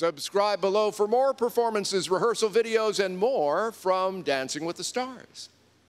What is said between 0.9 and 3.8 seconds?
for more performances, rehearsal videos, and more